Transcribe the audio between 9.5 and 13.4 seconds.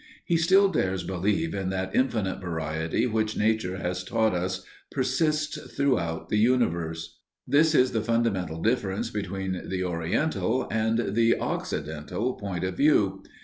the Oriental and the Occidental point of view.